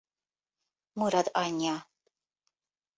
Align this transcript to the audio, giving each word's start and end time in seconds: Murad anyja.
Murad 0.97 1.27
anyja. 1.43 1.77